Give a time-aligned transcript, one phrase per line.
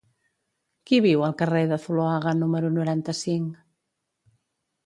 [0.89, 3.63] Qui viu al carrer de Zuloaga número noranta-cinc?